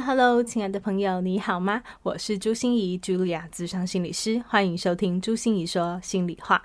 [0.00, 1.82] Hello，亲爱的朋友，你好吗？
[2.02, 6.62] 我是朱心仪，Julia，咨商心理师，欢迎收听朱心仪说心里话。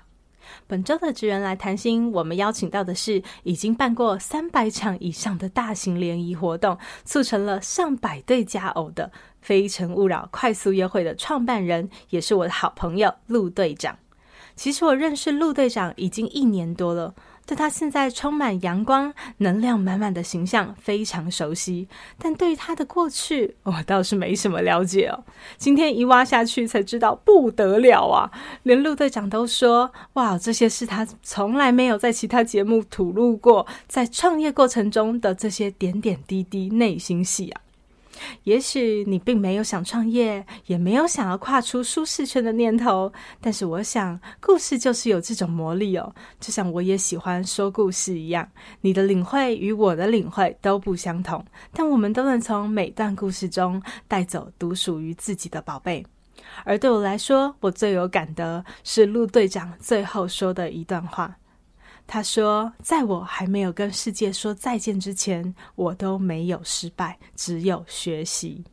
[0.66, 9.10] 本周的职人来谈心，我们邀请到的是已经办过三百场以上的大型联谊活动，促成了上百对佳偶的
[9.40, 13.98] 《非诚勿扰》快速约会的创办人，也是我的好朋友陆队长。
[14.54, 17.14] 其实我认识陆队长已经一年多了。
[17.52, 21.86] 对他现在充满阳光、能量满满的形象非常熟悉，
[22.18, 25.22] 但对于他的过去，我倒是没什么了解哦。
[25.58, 28.30] 今天一挖下去才知道不得了啊！
[28.62, 37.60] 连陆队长都说：“哇，这些是他从来没有在其他节目吐露过，在创业过程中的这些点点滴滴内心戏啊。”
[38.44, 46.14] 也许你并没有想创业，也没有想要跨出舒适圈的念头，但是我想，故事就是有这种魔力哦。
[46.40, 48.48] 就像我也喜欢说故事一样，
[48.80, 56.04] 你的领会与我的领会都不相同，但我们都能从每段故事中带走独属于自己的宝贝。
[56.64, 61.36] 而对我来说，我最有感的是陆队长最后说的一段话。
[62.14, 68.64] 他说：“在我还没有跟世界说再见之前，我都没有失败，只有学习。”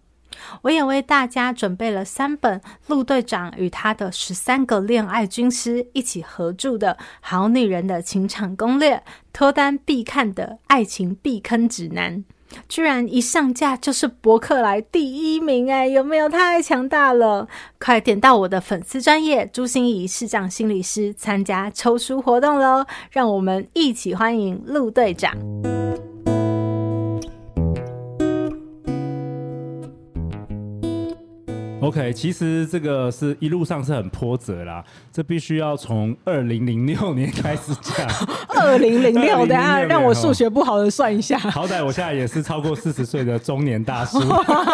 [0.64, 8.98] 我也为大家准备了三本陆队长与他的十三个恋爱军师一起合著的《好女人的情场攻略》，
[9.32, 12.26] 脱单必看的爱情避坑指南。
[12.68, 17.48] 居然一上架就是博客来第一名哎，有没有太强大了？
[17.80, 22.86] 快点到我的粉丝专业朱芯仪视障心理师参加抽书活动喽！
[23.12, 25.38] 让我们一起欢迎陆队长。
[31.82, 38.06] OK，其实这个是一路上是很波折啦，这必须要从二零零六年开始讲。
[38.50, 41.40] 二零零六，等下让我数学不好的算一下。
[41.40, 44.20] 好歹我现在也是超过四十岁的中年大叔。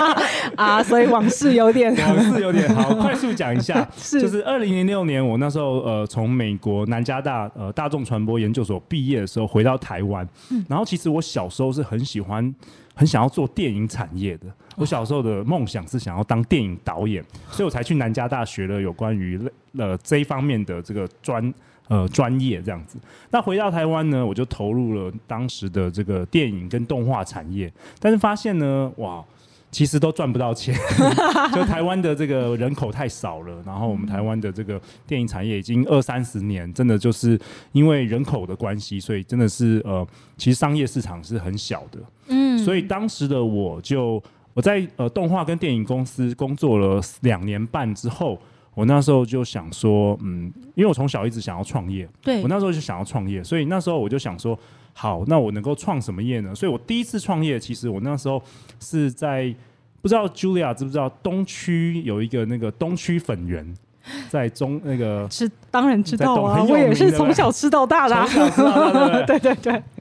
[0.57, 1.95] 啊，所以往事有点。
[1.95, 4.19] 往事有点好， 快速讲一下，是。
[4.19, 12.53] 就是二零零六年我那时候呃从美国南加大呃大众传播研究所毕业的时候回到台湾，嗯，然后其实我小时候是很喜欢。
[12.97, 14.45] 很想要做电影产业的，
[14.75, 19.39] 我小时候的梦想是想要当电影导演，所以我才去南加大学了有关于
[19.77, 21.53] 呃这一方面的这个专
[21.87, 22.97] 呃专业这样子。
[23.31, 29.23] 那回到台湾呢，我就投入了当时的这个电影跟动画产业，但是发现呢，哇。
[29.71, 30.73] 其实都赚不到钱，
[31.53, 37.37] 就台湾的这个人口太少了，然后我们台湾的这个电影产业已经二三十年，真的就是
[37.73, 41.99] 因为人口的关系，所以真的是呃，其实商业市场是很小的。
[42.27, 44.23] 嗯，所以当时的我就
[44.55, 48.39] 我在呃动画跟电影公司工作了两年半之后，
[48.73, 54.57] 我那时候就想说，嗯，因为我从小一直想要创业，对，我那时候就想要创业，所以那时候我就想说。
[54.97, 56.55] 好，那我能够创什么业呢？
[56.55, 58.41] 所以我第一次创业，其实我那时候
[58.79, 59.53] 是在
[60.01, 63.75] 不知道 Julia 知不知道东区有一个那个东区粉圆，
[64.31, 69.83] 在中那个是当然知道啊，我也是从小吃到大的，对对对。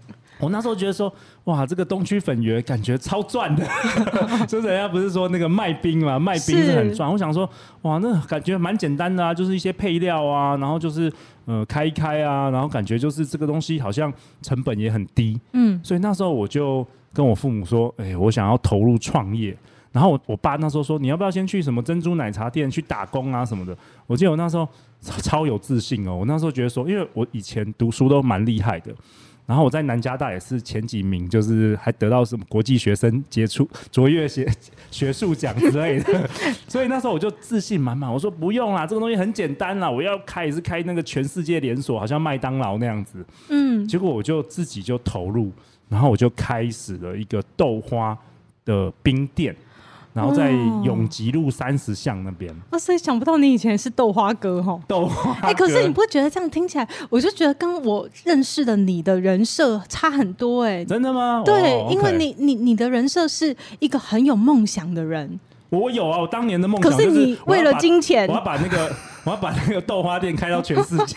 [0.45, 1.13] 我那时候觉得说，
[1.45, 3.67] 哇，这个东区粉圆感觉超赚的，
[4.47, 7.11] 就是人家不是说那个卖冰嘛，卖冰是很赚。
[7.11, 7.49] 我想说，
[7.83, 11.13] 哇，那感觉蛮简单的啊，就是一些配料啊，然后就是
[11.47, 14.13] 呃开一开啊，然后感觉就是这个东西好像
[14.43, 19.57] 成本也很低，嗯，所以那时候我就跟我父母说，哎，我想要投入创业。
[19.93, 23.79] 然后我我爸那时候说，你要不要先去什么珍珠奶茶店去打工啊什么的？
[24.09, 24.69] 我记得我那时候
[25.01, 28.93] 超有自信哦，我那时候觉得说，因为我以前读书都蛮厉害的。
[29.47, 34.51] 然后我在南加大也是前几名，就是还得到什么国际学生杰出卓越学
[34.91, 36.29] 学术奖之类的，
[36.67, 43.25] 所以那时候我就自信满满，我说不用啦，这个东西很简单啦，我要开也是开那个全世界连锁，好像麦当劳那样子。
[43.51, 45.53] 嗯，结果我就自己就投入，
[45.91, 48.17] 然后我就开始了一个豆花
[48.65, 49.55] 的冰店。
[50.15, 50.53] 然后在
[50.85, 55.33] 永吉路三十巷那边，啊，所以想不到你以前是豆花哥哈，豆花。
[55.43, 60.85] 哎、欸，可是你不会觉得这样听起来，我就觉得跟我认识的你的人设差很多哎、欸。
[60.85, 61.43] 真的吗？
[61.45, 65.41] 对，哦、因为你你你的人设是一个很有梦想的人。
[65.75, 66.91] 我有啊，我当年的梦想。
[66.93, 68.91] 可是你为了金钱，我要把那个
[69.25, 71.17] 我要把那个豆花店开到全世界。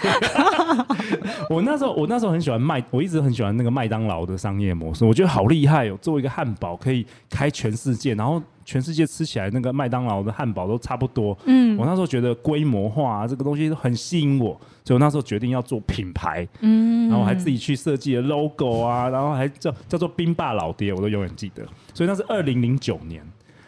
[1.49, 11.37] 我那时候我那时候很喜欢麦，我一直很喜欢那个麦当劳的商业模式，我觉得好厉害哦，做一个汉堡可以开全世界，然后全世界吃起来那个麦当劳的汉堡都差不多。
[11.45, 16.47] 嗯，我那时候觉得规模化啊，这个东西都很吸引我，所以我那时候决定要做品牌。
[16.61, 21.63] 嗯，然后还自己去设计了 logo 啊，然后还叫叫做冰霸老爹，我都永远记得。
[21.93, 23.21] 所以那是二零零九年。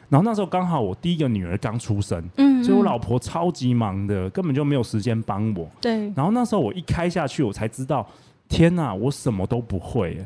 [0.09, 5.69] 然后那时候刚好我第一个女儿刚出生，嗯，所以我老婆超级忙的，根本就没有时间帮我。
[5.79, 6.11] 对。
[6.15, 8.07] 然后那时候我一开下去，我才知道，
[8.47, 10.17] 天哪，我什么都不会。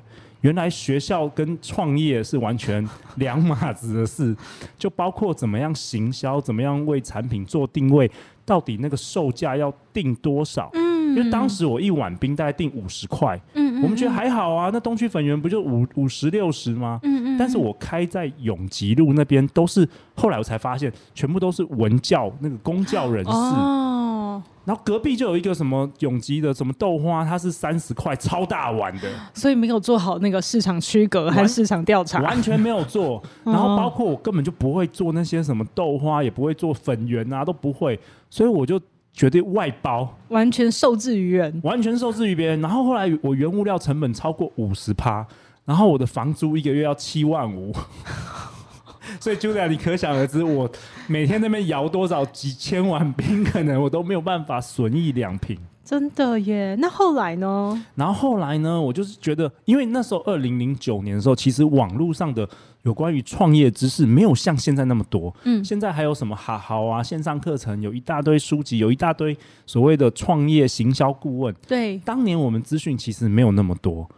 [0.41, 2.85] 原来学校跟创业是完全
[3.15, 4.35] 两码子的事，
[4.77, 8.11] 就包括怎么样行销，怎么样为产品做定位，
[8.43, 10.69] 到底那个售价要定多少？
[10.73, 16.99] 嗯，因为当时我一碗冰大概定五十块，嗯，我们觉得还好啊，那东区粉圆不就五五十六十吗？
[17.03, 23.31] 嗯嗯，但是我开在永吉路那边都是，后来我才发现，全部都是文教那个公教人士。
[23.31, 24.41] 哦。
[24.65, 33.21] 然后隔壁就有一个什么永吉的什么豆花，它是三十块超大碗的，所以没有做好那个市场区隔和市场调查，完全没有做。
[33.43, 37.99] 然后包括我根本就不会做那些什么豆花，也不会做粉圆啊，都不会，
[38.29, 38.79] 所以我就
[39.13, 42.59] 决定外包，完全受制于人，完全受制于别人。
[42.59, 45.25] 然后后来我原物料成本超过五十趴，
[45.63, 47.73] 然后我的房租一个月要七万五。
[49.19, 50.69] 所以，Julia，你可想而知，我
[51.07, 55.57] 每天那边摇多少几千万冰，可能我都没有办法损益两平。
[55.85, 56.75] 真的耶？
[56.79, 57.85] 那后来呢？
[57.95, 58.81] 然后后来呢？
[58.81, 62.47] 我就是觉得，因为那时候二零零九年的时候，其实网络上的
[62.83, 65.35] 有关于创业知识没有像现在那么多。
[65.43, 65.63] 嗯。
[65.63, 67.03] 现在还有什么哈好啊？
[67.03, 71.53] 线上课程有一大堆书籍，有一大堆所谓的创业行销顾问。
[71.67, 71.97] 对。
[71.99, 74.09] 当年我们资讯其实没有那么多，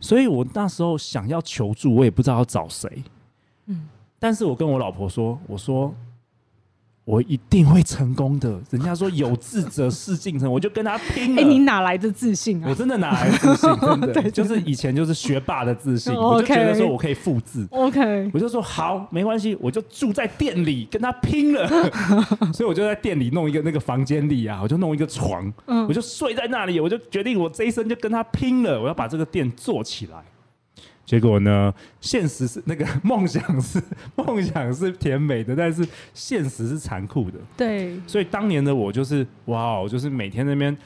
[0.00, 3.04] 所以我那时候想要求助，我也不知道要找谁。
[3.66, 3.88] 嗯。
[4.18, 5.94] 但是我跟我老婆说，我说
[7.10, 8.48] 我一定会成功的。
[8.70, 11.42] 人家说有志者事竟成，我就跟他拼了。
[11.42, 12.68] 哎，你哪来的自信啊？
[12.70, 13.80] 我真的哪来的自信？
[13.80, 17.66] 真的， 对就是以前就是学霸的自信，我就觉得说我可以复制。
[17.72, 21.68] OK，我就说好，没关系，我就住在店里跟他拼了。
[22.54, 25.52] 所以我就在店里弄一个那个房间里啊，我就弄一个床，
[25.88, 30.18] 我就睡在那里，我就决定我这一生就跟他拼了，我要把这个店做起来。
[31.10, 31.74] 结果呢？
[32.00, 33.82] 现实是那个梦想是
[34.14, 35.84] 梦想是甜美的，但是
[36.14, 37.38] 现实是残酷的。
[37.56, 40.76] 对，所以当年的我就是哇，哦就是每天那边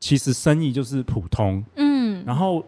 [0.00, 2.64] 其实生意就是普通，嗯，然后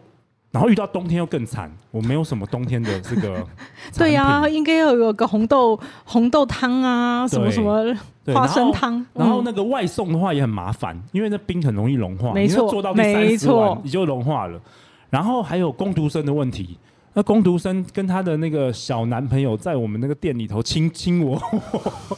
[0.49, 3.45] 然后遇到冬天又更惨，我没有什么冬天的这个。
[3.97, 7.93] 对呀、啊，应该要有个红豆红豆汤啊，什么什么
[8.33, 8.93] 花生汤。
[9.13, 14.57] 然后，然后那个外送的话也很麻烦，因为那冰很容易融化，没错，做到第三十碗你就融化了。
[15.09, 16.77] 然后还有工读生的问题。
[17.15, 22.17] 那工读生跟他的那个小男朋友在我们那个店里头亲亲我我，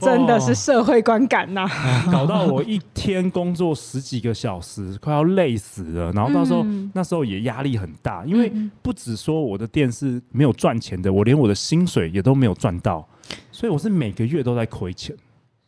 [0.00, 2.08] 真的是社会观感呐、啊！
[2.10, 6.10] 搞到我一天工作十几个小时，快要累死了。
[6.12, 8.50] 然后到时候、嗯、那时候也压力很大，因为
[8.82, 13.06] 不只说我的店是没有赚钱的，我连我的薪水也都没有赚到，
[13.52, 15.14] 所以我是每个月都在亏钱。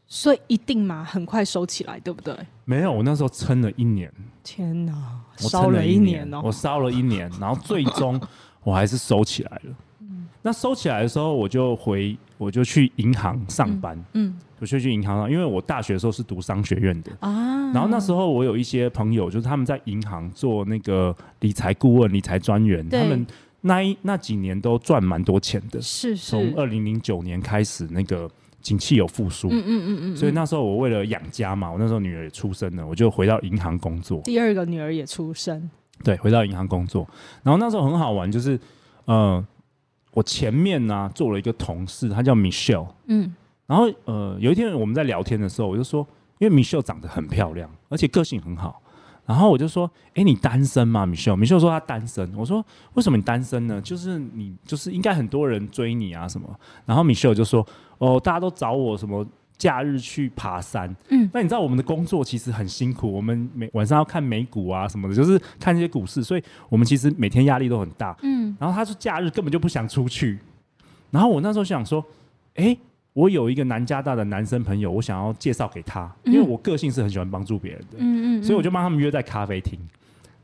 [0.09, 2.33] 所以一定嘛，很快收起来，对不对？
[2.65, 4.13] 没有，我那时候撑了一年。
[4.45, 4.95] 天哪，
[5.37, 6.41] 烧了一年哦！
[6.45, 8.21] 我烧了一年，然后最终
[8.63, 9.75] 我还是收起来了。
[10.01, 13.97] 嗯，那收起来的时候，我就回，我就去银行上班。
[14.13, 17.73] 嗯，嗯我就去银行上，因为我大学的时候是读商学院的啊。
[17.73, 23.27] 然后那时候我有一些朋友，就是他们在银行做那个理财顾问、理财专员，他们
[23.63, 25.83] 那一那几年都赚蛮多钱的。
[25.83, 28.31] 是是，从二零零九年开始那个。
[28.67, 34.21] 景气有复苏，嗯嗯嗯嗯，所以那时候我为了养家嘛，我那时候女儿也出生了，我就回到银行工作。
[34.23, 35.71] 第二个女儿也出生，
[36.03, 37.09] 对，回到银行工作。
[37.45, 38.59] 然后那时候很好玩，就是
[39.05, 39.47] 呃，
[40.15, 43.33] 我前面呢、啊、做了一个同事，他叫 Michelle，嗯，
[43.69, 46.05] 然后呃有一天我们在聊天的时候，我就说，
[46.39, 48.83] 因为 Michelle 长得很漂亮，而且个性很好。
[49.27, 52.33] 然后我就说：“哎，你单身吗？”Michelle，Michelle 说他单身。
[52.37, 52.65] 我说
[52.95, 53.81] ：“为什么你单身呢？
[53.83, 56.49] 就是你就是应该很多人追你啊什么。”
[56.87, 57.67] 然后 Michelle 就说
[57.99, 59.27] ：“哦，大家都找我什么
[59.59, 68.17] 假日去爬山。”嗯，那你知道我们的工作其实很辛苦，我们每晚上要看美股啊什么的，就是看这些股市，所以我们其实每天压力都很大。
[68.23, 70.39] 嗯，然后他说假日根本就不想出去。
[71.11, 72.05] 然后我那时候想说
[72.55, 72.77] ：“哎。”
[73.17, 79.81] 我有一个南加大的男生朋友，我想要介绍给他，因为我个性是很喜欢帮助别人的，嗯嗯，所以我就帮他们约在咖啡厅，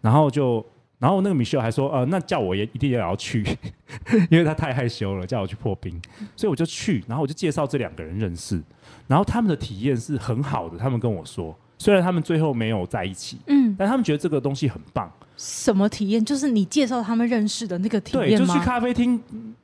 [0.01, 0.65] 然后就，
[0.99, 3.45] 然后那个 Michelle 还说，呃，那叫我也一定也要去，
[4.31, 6.01] 因为他太害羞了，叫我去破冰，
[6.35, 8.59] 所以我就去，然后我就介绍这两个人认识，
[9.07, 16.25] 然后他们的体验是很好的，他们跟我说，虽然他们最后没有在一起，嗯，但他们觉得这个东西很棒，什么体验？
[16.25, 18.37] 就是你介绍他们认识的那个体验吗？
[18.37, 19.21] 对，就去咖啡厅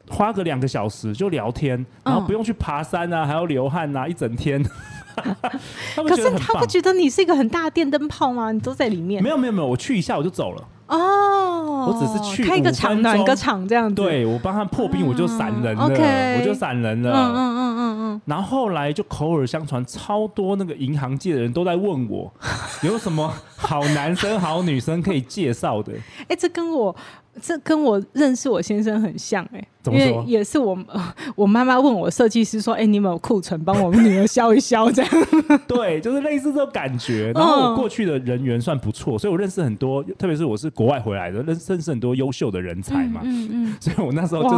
[0.09, 4.63] 花个两个小时就聊天，然后不用去爬山啊，还要流汗啊，一整天。
[6.07, 8.53] 可是他不觉得你是一个很大的电灯泡吗？
[8.53, 9.21] 你都在里面。
[9.21, 10.65] 没有没有没有，我去一下我就走了。
[10.89, 13.95] 哦，我只是去开个场暖个场这样子。
[13.95, 15.85] 对，我帮他破冰，我就闪人了。
[15.85, 17.13] OK，我就闪人了。
[17.13, 18.21] 嗯嗯嗯嗯嗯。
[18.25, 22.33] 然后后来就口耳相传，超多那个银行界的人都在问我，
[22.83, 25.93] 有什么好男生好女生可以介绍的。
[26.29, 26.97] 哎，这跟我。
[27.41, 30.77] 这跟我认识我先生很像哎、欸，因为也是我
[31.37, 35.11] 我妈妈问我设计师说，哎、欸，你有没有库存，帮我们女儿消一消这样。
[35.69, 37.33] 对，就是类似这种感觉。
[37.35, 43.21] 然后我过去的人缘算不错，所以我认识很多，特别是我是国外回来的，认认识很多优秀的人才嘛。
[43.25, 43.77] 嗯嗯。
[43.81, 44.51] 所以我那时候就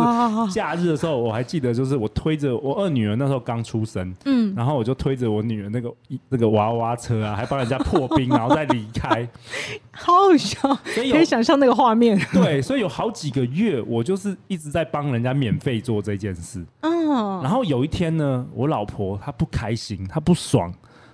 [0.46, 5.92] 是假日的时候，我还记得，就是我推着我二女儿那时候刚出生，嗯，然后我就推着我女儿那个
[6.28, 9.28] 那个娃娃车啊，还帮人家破冰，然后再离开，
[9.92, 12.18] 好好笑，可以想象那个画面。
[12.32, 12.60] 对。
[12.60, 16.64] 所以有好几个月，我就是一直在帮人家免费做这件事。
[16.80, 20.72] 嗯，然后有一天呢，我老婆她不开心，她不爽，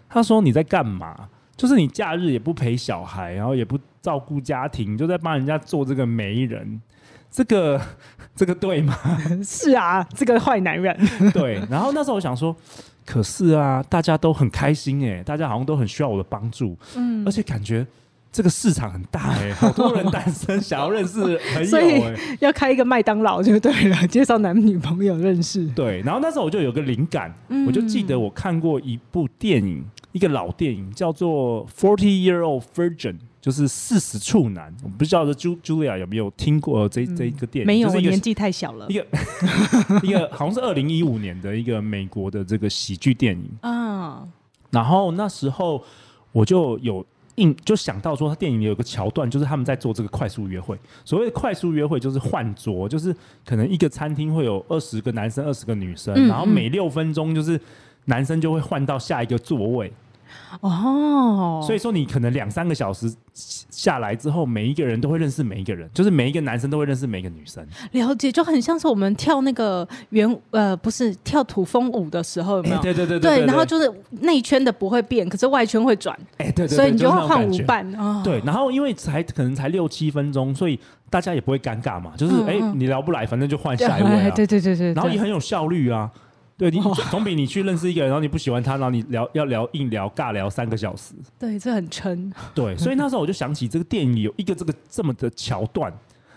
[0.08, 1.28] 她说：“你在干嘛？
[1.56, 6.80] 就是你假日也不陪小孩，然后也不照顾家庭，就在帮人家做这个媒人，
[7.30, 7.80] 这个
[8.34, 8.96] 这个对吗？”
[9.42, 10.96] 是啊，这个坏男人。
[11.32, 11.60] 对。
[11.70, 12.54] 然后那时候我想说，
[13.04, 16.76] 可是啊，大家都很开心哎，大家好像都很需要我的帮助。
[16.96, 17.86] 嗯，而且感觉。
[18.36, 22.02] 这个市场很大哎、欸，好多人单身想要认识朋友、欸， 所以
[22.38, 25.66] 要开一个麦当劳就对了，介绍男女朋友认识。
[25.68, 34.70] 对，然后那时候我就有个灵感，嗯、我就记得我看过一部电影，一个老电影叫做《Forty Year Old Virgin》，就是四十处男。
[34.82, 37.66] 我不知道这 Julia 有没有听过这这一个电影？
[37.66, 38.86] 没有，就是我年纪太小了。
[38.90, 39.06] 一个
[40.02, 44.28] 一个 好像是二零一五年的一个美国的这个喜剧电影啊。
[44.70, 45.82] 然后那时候
[46.32, 47.02] 我就有。
[47.36, 50.78] 硬就想到说，他电影里有个桥段，就是他们在做这个快速约会。
[51.04, 53.14] 所谓的快速约会，就是换桌，就是
[53.44, 57.60] 可能一个餐厅会有二十个男生、二十个女生，嗯嗯，然后每六分钟就是
[58.06, 59.92] 男生就会换到下一个座位。
[60.60, 67.66] 哦，所以说你可能两三个小时下来之后，每一个人都会认识每一个人，就是每一个男生都会认识每一个女生。
[67.92, 72.80] 了解，就很像是我们跳那个圆呃，不是跳土风舞的时候，有没有？
[72.80, 73.38] 对对对对。
[73.38, 76.18] 对，然后就是内圈的不会变，可是外圈会转。
[76.38, 76.68] 哎，对对。
[76.68, 77.86] 所以你就会换舞伴。
[78.22, 80.78] 对，然后因为才可能才六七分钟，所以
[81.10, 84.30] 大家也不会尴尬嘛，就是哎，你聊不来，反正就换下一位啊。
[84.34, 84.94] 对对对对。
[84.94, 86.10] 然后也很有效率啊。
[86.58, 91.14] 对，你总比你去认识一个人，然后你不喜欢他，然后你聊要聊硬聊尬聊三个小时。
[91.38, 92.32] 对，这很撑。
[92.54, 95.92] 对，所以那时候我就想起这个电影有一个这个这么的桥段，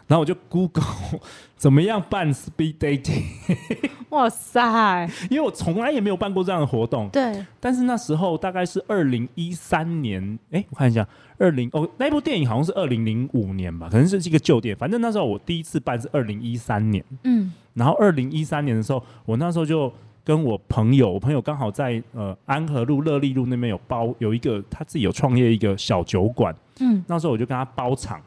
[0.07, 0.83] 然后我就 Google
[1.55, 3.23] 怎么样办 speed dating。
[4.09, 5.09] 哇塞！
[5.29, 7.07] 因为我从来也没有办过这样的活动。
[7.09, 7.45] 对。
[7.61, 11.07] 但是那时候大概是二零一三年，哎，我看一下，
[11.37, 14.77] 二零哦，那部电影好像是二零零五年吧，可能是一个旧电影。
[14.77, 17.01] 反正那时候我第一次办是二零一三年。
[17.23, 17.53] 嗯。
[17.73, 19.89] 然后二零一三年的时候，我那时候就。
[20.29, 28.21] 跟我朋友，我朋友刚好在呃安和路、乐利路那边有包有一个他自己有创业一个小酒馆，嗯，那时候我就跟他包场，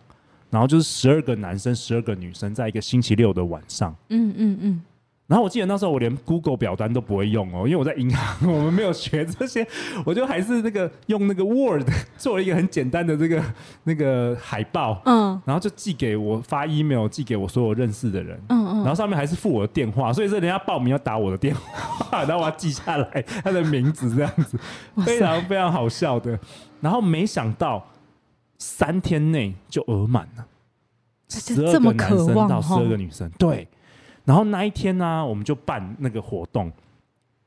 [0.50, 4.82] 然后就是十二个男生、十二个女生，在一个星期六的晚上，嗯嗯嗯。
[5.29, 9.67] 嗯然后我记得那时候我连 Google 表单都不会用哦，因为我在银行， 我们没有学这些，
[10.05, 11.88] 我就还是那个用那个 Word
[12.19, 13.43] 做了一个很简单的这个
[13.85, 24.59] 那个海报，嗯，然后就寄给我发 email 寄给我所有认识的人，嗯嗯，然后上面还是附我的电话，所以说人家报名要打我的电话， 然后我要记下来他的名字这样子，
[25.07, 26.38] 非常非常好笑的。
[26.81, 27.83] 然后没想到
[28.59, 30.45] 三天内就额满了，
[31.31, 33.67] 十二个男生到十二个女生，对。
[34.25, 36.71] 然后那一天呢、啊，我们就办那个活动。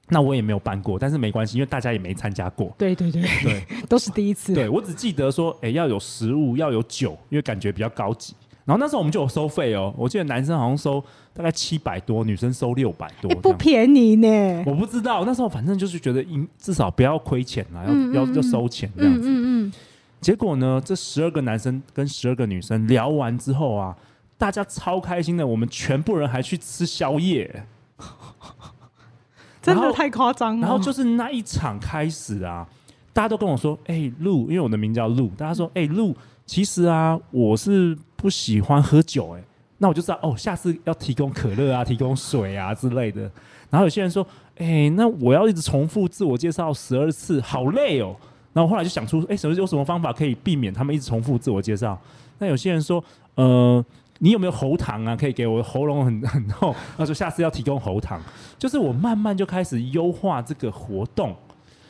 [0.08, 2.72] 那我也没有办过，但是没关系，因为大家也没参加过。
[2.77, 4.53] 对对对对， 都是第一次。
[4.53, 8.36] 对，我只记得说，哎，要有食物，要有酒，因为感觉比较高级。
[8.65, 11.03] 然后那时候我们就有收费哦，我记得男生好像收
[11.34, 14.63] 大概七百多，女生收六百多，不便宜呢。
[14.67, 19.27] 我不知道，那时候反正就是觉得，应至少不要亏钱啊，要嗯嗯要要收钱这样子。
[19.27, 19.74] 嗯嗯，嗯。
[20.22, 23.98] 结果呢，这十二个男生跟十二个女生聊完之后啊。
[24.38, 27.65] 大家超开心的，我们全部人还去吃宵夜，
[29.62, 30.68] 真的太夸张了。
[30.68, 32.68] 然后就是那一场开始啊，
[33.13, 36.13] 大家都跟我说：“哎、欸，陆，因为我的名叫陆，大家说：‘哎、欸，陆，
[36.46, 39.44] 其实啊，我是不喜欢喝酒、欸。’哎，
[39.77, 43.22] 那我就知道哦，下次要提供可乐啊，提供水啊之类的。
[43.70, 44.22] 然后有些人说
[44.60, 48.13] ：‘哎、欸，那我要一直重复自我介绍十二次，好累哦。’
[48.51, 51.98] 然后我后来就想出：哎、欸，什么有什么方法可以避免他们一直重复自我介绍？
[52.38, 53.01] 那有些人说：
[53.36, 53.84] 呃。”
[54.25, 55.15] 你有没有喉糖啊？
[55.15, 56.74] 可以给我喉咙很很痛。
[56.98, 58.20] 他说下次要提供喉糖。
[58.58, 61.36] 就是我慢慢就开始优化这个活动，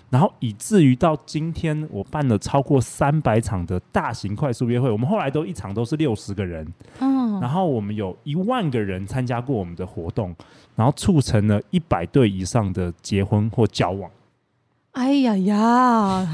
[0.09, 6.67] 然后以至于到今天，我办了超过三百场的大型快速约会，我们后来都一场都是六十个人，
[6.99, 10.35] 嗯，然后我们有一万个人参加过我们的活动，
[10.75, 14.11] 然后促成了一百对以上的结婚或交往。
[14.95, 16.27] 哎呀呀，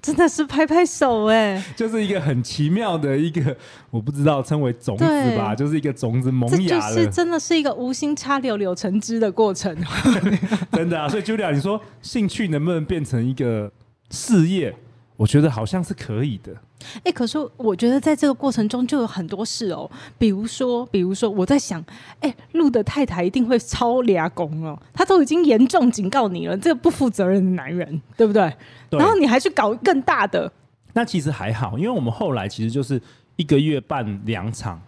[0.00, 1.62] 真的是拍拍手哎！
[1.76, 3.54] 就是一个很奇妙的一个，
[3.90, 5.04] 我不知道称为种子
[5.36, 6.94] 吧，就是一个种子萌芽了。
[6.94, 9.76] 这就是真的是一个无心插柳柳成枝的过程。
[10.72, 13.70] 真的啊，所以 Julia，你说兴趣能不能变成一个
[14.10, 14.74] 事业？
[15.18, 16.52] 我觉得好像是可以的。
[16.98, 21.80] 哎、欸，可是我觉得在这个过程中就有很多事哦，比如说，比如说，我在想，
[22.20, 28.54] 哎、欸，陆的太太一定会超俩公哦，他都已经严重警告你了，这个不负责任的男人，对不对？
[28.88, 29.00] 对。
[29.00, 30.50] 然后你还去搞更大的，
[30.92, 33.02] 那其实还好，因为我们后来其实就是
[33.34, 34.80] 一个月办两场，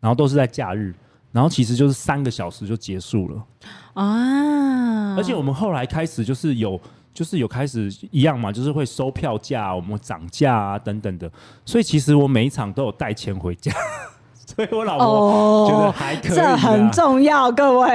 [0.00, 0.92] 然后都是在假日，
[1.30, 3.44] 然后其实就是三个小时就结束了
[3.94, 5.14] 啊。
[5.16, 6.80] 而且我们后来开始就是有。
[7.18, 11.28] 就是有开始一样嘛，就是会收票价，我们涨价啊等等的，
[11.64, 13.72] 所以其实我每一场都有带钱回家，
[14.46, 17.88] 所以我老婆觉得还可以，这很重要，各位，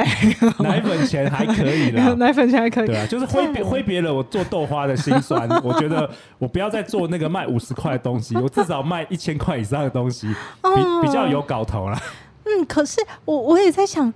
[0.60, 11.98] 奶粉钱还可以啦， 奶粉钱还可以，对啊，就是挥别挥别了我做豆花的辛酸，我觉得我不要再做那个卖五十块的东西，我至少卖一千块以上的东西，比比较有搞头啦。
[12.44, 14.14] 嗯，可是我我也在想。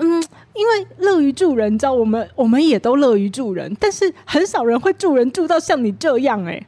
[0.00, 0.22] 嗯，
[0.54, 6.66] 因为乐于助人，你知道我们我们也都乐于助人，但是很少人会助人助到像你这样哎、欸。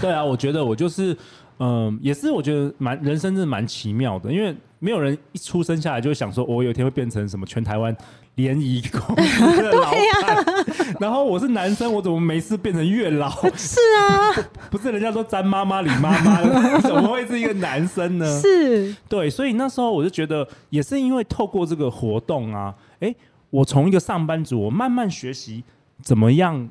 [0.00, 1.12] 对啊，我觉得我就是，
[1.58, 7.96] 嗯、呃，也是我觉得蛮人生真的蛮奇妙的，因为没有人一出生下来就会想说，我有一天会变成什么全台湾。
[8.36, 10.64] 联谊公司的 老板，对啊、
[11.00, 13.30] 然后我是男生，我怎么没事变成月老？
[13.56, 14.32] 是啊，
[14.70, 18.26] 不是人家说詹妈妈李妈妈，怎么会是一个男生呢？
[18.40, 23.14] 是，对，所以那时候我就觉得，也是因为透过这个活动啊，哎，
[23.50, 25.62] 我从一个上班族，我慢慢学习
[26.02, 26.68] 怎么样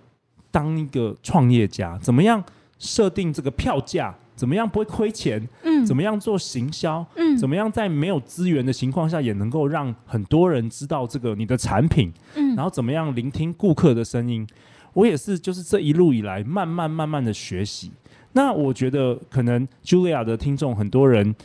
[0.51, 2.43] 当一个创业家，怎么样
[2.79, 4.15] 设定这个票价。
[4.35, 5.47] 怎么样不会亏钱？
[5.63, 7.05] 嗯，怎么样做行销？
[7.15, 12.11] 嗯，怎么样在没有资源的情况下也能够让很多人知道这个你的产品？
[12.35, 14.47] 嗯，然后怎么样聆听顾客的声音？
[14.93, 17.91] 我也是，就是这一路以来慢慢慢慢的学习。
[18.33, 21.35] 那我觉得可能 Julia 的听众很多人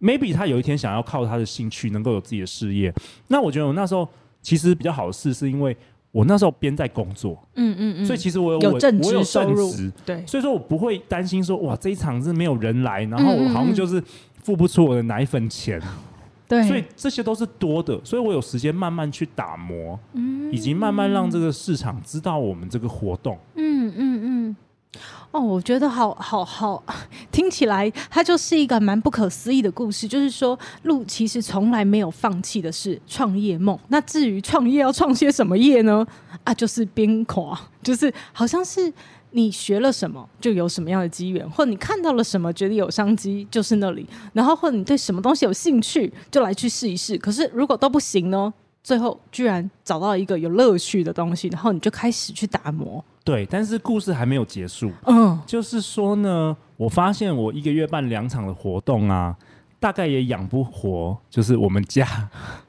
[0.00, 2.94] ，maybe 他有一天想要靠他的兴趣能够有自己的事业。
[3.28, 4.08] 那我觉得我那时候
[4.40, 5.76] 其实比较好的事是因为。
[6.18, 9.72] 我那时候边在工作，嗯嗯嗯，所以其实我有有正职收入，
[10.04, 14.02] 对，所以说我不会担心说哇这一场是没有人来，然后我好像就是
[14.42, 15.80] 付不出我的奶粉钱，
[16.48, 24.56] 对，所以这些都是多的，所以我有时间慢慢去打磨，嗯，以及慢慢让这个市场知道我们这个活动，嗯嗯嗯。
[25.30, 26.82] 哦，我觉得好好好，
[27.30, 30.08] 听起来它就是一个蛮不可思议的故事。
[30.08, 33.78] 就是说，陆其实从来没有放弃的是创业梦。
[33.88, 36.06] 那至于创业要创些什么业呢？
[36.44, 38.90] 啊，就是边跨，就是好像是
[39.32, 44.06] 你学了什么就有什么样的机缘，或者你看到了什么觉得有商机，就是那里。
[44.32, 47.18] 然后或者你对什么东西有兴趣，就来去试一试。
[47.18, 48.52] 可是如果都不行呢？
[48.82, 53.04] 最后居然找到一个有乐趣的东西，然后你就开始去打磨。
[53.28, 54.90] 对，但是故事还没有结束。
[55.04, 59.36] 嗯，就是说呢，我发现我一个月办两场的活动啊，
[59.78, 62.06] 大概也养不活，就是我们家，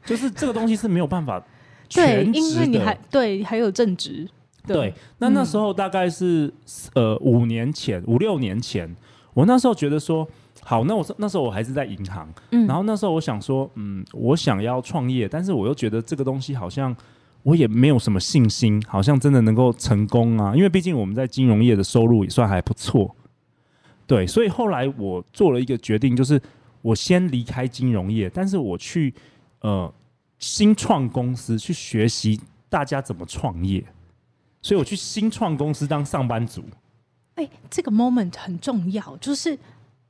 [0.05, 1.41] 就是这个东西是没有办法
[1.87, 2.33] 全职的。
[2.33, 4.27] 对，因为你还对还有正职。
[4.67, 6.53] 对，对那那时候大概是、
[6.93, 8.93] 嗯、呃五年前五六年前，
[9.33, 10.27] 我那时候觉得说。
[10.61, 16.95] 好，那我那时候我还是在银行，嗯，然后那时候我想说，嗯，我想要创业，但是我又觉得这个东西好像
[17.43, 23.15] 我也没有什么信心，好像真的能够成功啊，因为毕竟我们在金融业的收入也算还不错，
[24.05, 26.41] 对，所以后来我做了一个决定，就是
[26.81, 29.13] 我先离开金融业，但是我去
[29.61, 29.93] 呃
[30.37, 33.83] 新创公司去学习大家怎么创业，
[34.61, 36.63] 所以我去新创公司当上班族。
[37.35, 39.57] 哎，这个 moment 很重要，就是。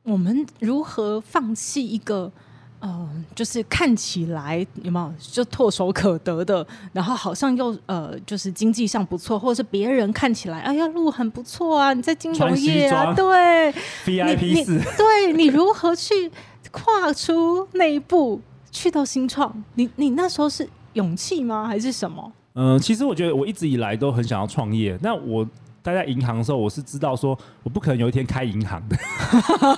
[0.04, 2.32] 我们如何放弃一个，
[2.80, 13.74] 呃，就是看起来有没有就唾手可得的，然后好像又呃，就是经济上不错，或者是别人看起来，哎呀，路很不错啊，你在金融业啊，对
[14.06, 16.32] ，VIP 四，对你如何去
[16.72, 18.40] 跨出那一步，
[18.72, 19.64] 去到新创？
[19.76, 22.32] 你你那时候是勇气吗，还是什么？
[22.54, 25.46] 嗯、呃，其实我觉得我一直以来都很想要创业，那我。
[25.82, 28.98] 待在银行的时候，我是知道说我不可能有一天开银行的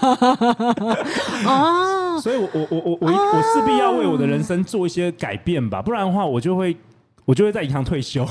[1.45, 6.75] 哦，所以我我我我我我势必要为我的人生做一些改变吧，不然的话我就会
[7.25, 8.27] 我就会在银行退休。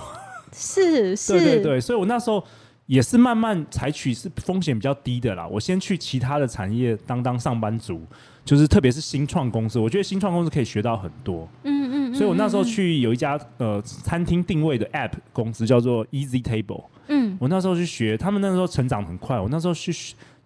[0.52, 2.42] 是 是， 对对对，所以我那时候
[2.86, 8.02] 也是慢慢采取是风险比较低的啦，我先去其他的产业当当上班族，
[8.44, 11.48] 就是特别是新创公司，我觉得新创公司可以学到很多。
[11.62, 19.92] 嗯嗯嗯，所以我那时候去有一家呃餐厅定位的 App 公司叫做 Easy Table，嗯，我那时候去学，他们那时候成长很快，我那时候去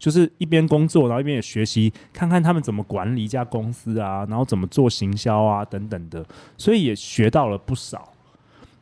[0.05, 6.23] 就是一边工作，然后一边也学习，看看他们怎么管理一家公司啊，然后怎么做行销啊等等的，
[6.59, 8.13] 所以也学到了不少。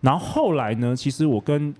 [0.01, 1.73] 然后后来呢，其实我跟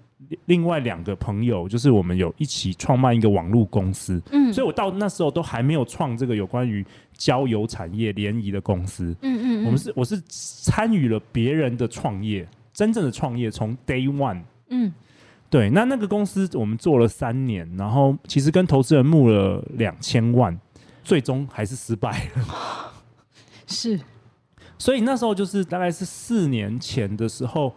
[0.45, 14.93] 另外两个朋友，就是我们有一起创办一个网络公司，嗯，所以我到那时候都还没有创这个有关于交友产业联谊的公司，嗯嗯，嗯，我们是我是参与了别人的创业，真正的创业从 day one，嗯，
[15.53, 20.59] 对，那那个公司我们做了三年，然后其实跟投资人募了两千万，
[21.05, 22.93] 最终还是失败了，
[23.69, 24.01] 是，
[24.79, 27.75] 所以那时候就是大概是四年前的时候。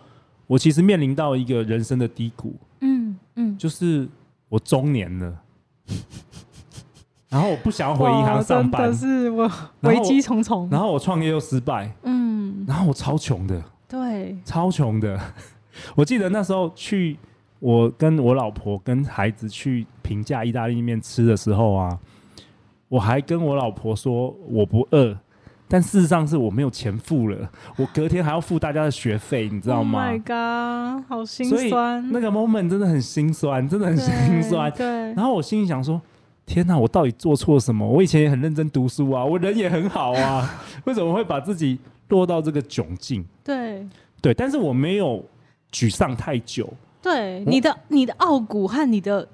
[0.47, 4.07] 我其实面临到一个人生的低谷，嗯嗯，就是
[4.47, 5.41] 我中年了，
[7.29, 15.19] 然后我不想要回银行上班，是我危机重重，然后我创业又失败，嗯，然后我超穷的，对，超穷的。
[15.97, 17.17] 我记得那时候去，
[17.65, 21.97] 我跟我老婆跟孩子去平价意大利面吃的时候啊，
[22.87, 25.17] 我还跟我老婆说我不饿。
[25.67, 32.07] 但事实上是我没有钱付了， 我隔天还要付大家的学费，你知道吗？Oh my god，好心酸。
[32.11, 34.71] 那个 moment 真的很心酸，真的很心酸。
[34.71, 34.85] 对。
[35.13, 35.99] 然后我心里想说：
[36.45, 37.83] 天哪，我到底做错什么？
[37.83, 40.47] 我以前也很认真读书啊，我人也很好啊，
[40.85, 43.25] 为什么会把自己落到这个窘境？
[43.43, 43.83] 对。
[44.21, 45.25] 对，但是我没有
[45.71, 46.71] 沮丧太久。
[47.05, 49.27] 对，你的你的傲骨和你的。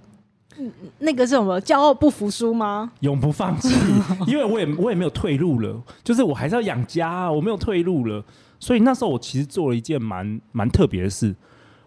[1.00, 1.60] 那个是什么？
[1.62, 2.92] 骄傲不服输吗？
[3.00, 3.74] 永不放弃，
[4.28, 8.22] 因为我也我也没有退路了，就是我还是要养家啊，我没有退路了。
[8.60, 11.34] 所以那时候我其实做了一件蛮蛮特别的事，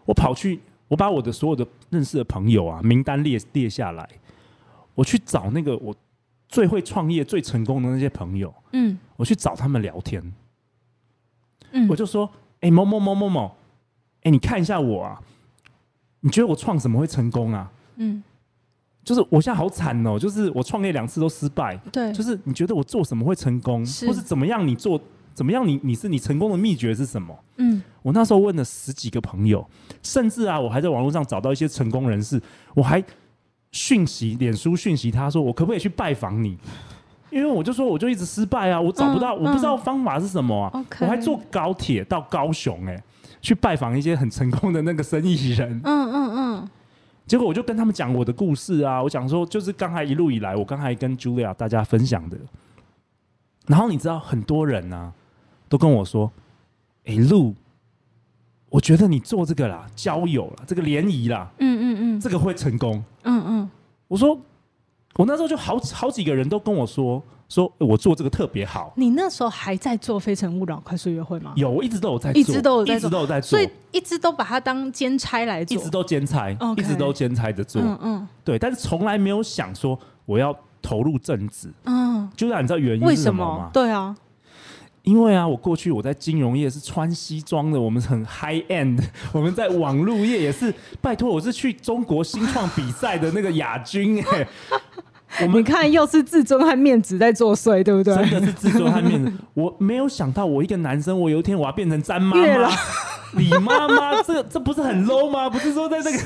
[0.06, 4.08] 我跑去，我把我的所有的认识的朋友啊名单列列下来，
[4.94, 5.94] 我去找那个我
[6.48, 10.32] 最会创业、最成功的那些朋友，嗯，我去找他们聊天，
[11.72, 12.28] 嗯，我就说，
[12.60, 13.54] 哎，某某某某某，
[14.22, 15.20] 哎，你看一下我啊，
[16.24, 17.70] 你觉得我创什么会成功啊？
[17.96, 18.22] 嗯。
[19.04, 21.76] 就是我现在好惨哦，就是我创业两次都失败。
[21.92, 24.66] 对，就是你觉得我做什么会成功，是或是怎么样？
[24.66, 24.98] 你做
[25.34, 25.74] 怎么样你？
[25.74, 27.38] 你你是你成功的秘诀是什么？
[27.58, 29.62] 嗯，我那时候问了十几个朋友，
[30.02, 32.40] 甚至啊，我还在网络上找到一些成功人士，
[32.74, 33.04] 我还
[33.72, 36.56] 讯息脸书讯息他说，我可不可以去拜访你？
[37.30, 40.70] 因为我就说我就一直失败啊，我找不到，嗯、我不知道方法是什么啊。
[40.72, 43.04] 嗯、我还坐高铁到高雄、欸，哎，
[43.44, 45.78] 去拜访一些很成功的那个生意人。
[45.84, 46.70] 嗯嗯嗯。
[47.26, 52.38] 结果我就跟他们讲我的故事啊，我讲说就是刚才一路以来，我刚才跟 Julia 大家分享的。
[53.66, 55.12] 然后你知道很多人啊，
[55.68, 56.32] 都跟我说
[57.04, 57.54] ：“哎，路，
[58.70, 63.70] 我觉得你做这个啦，交友啦，这个联谊啦，嗯嗯嗯，这个会成功。”嗯嗯，
[64.08, 64.40] 我说
[65.16, 67.22] 我那时候就好好几个人都跟我说。
[67.54, 68.92] 说我做这个特别好。
[68.96, 71.52] 你那时候还在做《非诚勿扰》快速约会吗？
[71.54, 77.80] 有，我一直都有在做，一直都有在做，一直都有在做，所以一直都把它当兼差来做，一直都兼差一直都兼差着做。
[77.80, 81.72] 嗯嗯，对，但是从来没有想说我要投入政治。
[81.84, 83.70] 嗯，就让你知道原因是什么吗？
[83.72, 84.16] 对啊，
[85.02, 89.00] 因为啊，我过去我在金融业是穿西装的，我们很 high end，
[89.32, 94.48] 我们在网络业也是，拜托，我是去中国新创比赛的那个亚军哎、欸。
[95.42, 98.14] 我们看，又是自尊和面子在作祟，对不对？
[98.14, 99.32] 真的是自尊和面子。
[99.54, 102.70] 我没有想到，我一个男生，我有一天我要变成詹妈妈、
[103.32, 105.50] 李妈妈，这这不是很 low 吗？
[105.50, 106.18] 不是说在那个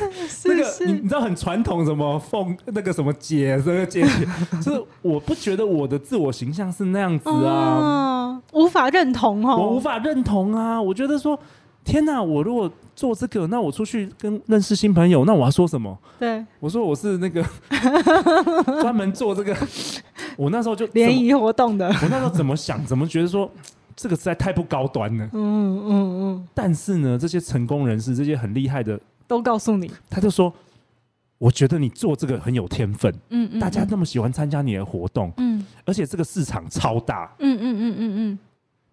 [0.44, 4.28] 那个，你你知道很传统什么凤那个什么姐，这个姐姐，
[4.60, 11.38] 就是我不觉得我的自我形象是那样子啊，嗯、无法认同哦，我无法认同啊，我觉得说。
[11.88, 12.22] 天哪！
[12.22, 15.98] 我如果做这个，那我出去跟认识新朋友，那我要说什么？
[16.18, 17.42] 对，我说我是那个
[18.83, 19.57] 专门做这个。
[20.37, 21.88] 我那时候就联谊活动的。
[21.88, 22.85] 我那时候怎么想？
[22.85, 23.51] 怎么觉得说
[23.96, 25.24] 这个实在太不高端了？
[25.33, 26.48] 嗯嗯嗯。
[26.53, 30.53] 但是呢，这些成功人士，这些很厉害的，都告诉你，他就说，
[31.38, 33.11] 我觉得你做这个很有天分。
[33.31, 33.59] 嗯嗯。
[33.59, 35.33] 大家那么喜欢参加你的活动。
[35.38, 35.64] 嗯。
[35.87, 37.35] 而且这个市场超大。
[37.38, 38.38] 嗯嗯嗯嗯嗯。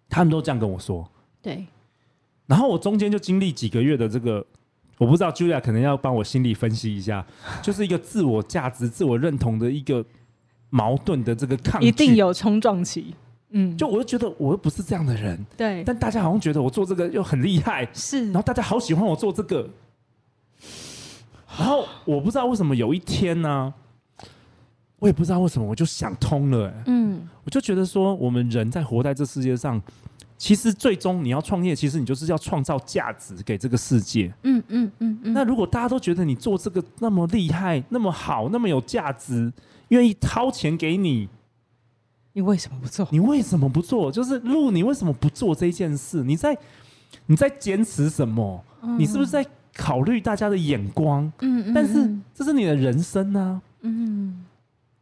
[0.08, 1.06] 他们都这样跟我说。
[1.42, 1.66] 对。
[2.46, 4.44] 然后我中间就经历几个月的这个，
[4.98, 7.26] 我不知道 Julia 可能要帮我心理分析一下，
[7.60, 10.04] 就是一个自我价值、自我认同的一个
[10.70, 13.14] 矛盾的这个抗拒，一定有冲撞期。
[13.50, 19.68] 嗯，就我就觉得我又不是这样的人，对，但大家好像觉得我做这个又很厉害，是，然后大家好喜欢我做这个，
[21.58, 23.74] 然后我不知道为什么有一天呢、啊，
[24.98, 29.82] 我也不知道为什么我就想通了、欸，嗯，我就觉得说我们人在活在这世界上。
[30.38, 34.32] 其实最终你要创业，其实你就是要创造价值给这个世界。
[34.42, 35.32] 嗯嗯嗯嗯。
[35.32, 39.50] 那如果大家都觉得你做这个那么厉害、那么好、那么有价值，
[39.88, 41.28] 愿意掏钱给你，
[42.34, 43.08] 你为什么不做？
[43.10, 44.12] 你为什么不做？
[44.12, 46.22] 就是路，你为什么不做这件事？
[46.22, 46.56] 你在
[47.26, 48.62] 你在坚持什么？
[48.82, 49.44] 嗯、你是不是在
[49.74, 51.24] 考虑大家的眼光？
[51.40, 53.60] 嗯，嗯，嗯，但是这是你的人生啊。
[53.80, 54.44] 嗯，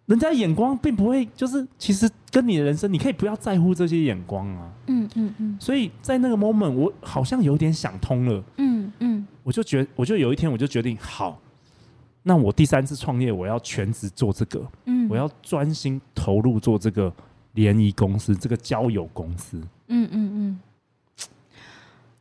[0.07, 4.71] 人家眼光并不会，就是其实跟你的人生，你可以不要在乎这些眼光啊。
[4.87, 5.57] 嗯嗯嗯。
[5.59, 8.45] 所以在那个 moment，我好像有点想通了。
[8.59, 9.27] 嗯嗯。
[9.43, 11.41] 我就觉，我就有一天，我就决定，好，
[12.23, 14.63] 那我第三次创业，我要全职做这个。
[14.85, 15.09] 嗯。
[15.09, 17.11] 我要专心投入做这个
[17.55, 19.59] 联谊公司，这个交友公司。
[19.89, 20.61] 嗯嗯嗯。